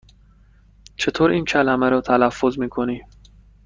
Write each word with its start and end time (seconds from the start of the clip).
چطور 0.97 1.29
این 1.31 1.45
کلمه 1.45 1.89
را 1.89 2.01
تلفظ 2.01 2.59
می 2.59 2.69
کنی؟ 2.69 3.01